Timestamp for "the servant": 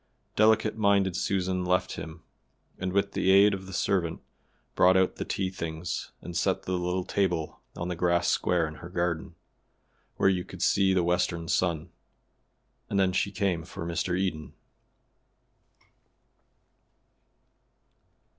3.67-4.19